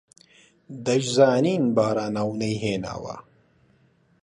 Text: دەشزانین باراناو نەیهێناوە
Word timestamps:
دەشزانین 0.85 1.63
باراناو 1.75 2.29
نەیهێناوە 2.41 3.15